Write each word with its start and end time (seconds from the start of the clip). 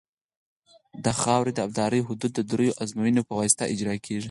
د 1.05 1.07
خاورې 1.21 1.51
د 1.53 1.59
ابدارۍ 1.67 2.01
حدود 2.07 2.31
د 2.35 2.39
دریو 2.51 2.77
ازموینو 2.83 3.21
په 3.29 3.33
واسطه 3.39 3.63
اجرا 3.73 3.95
کیږي 4.05 4.19